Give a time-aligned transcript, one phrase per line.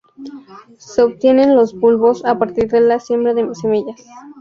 [0.79, 4.01] Se obtienen los bulbos a partir de la siembra de semillas.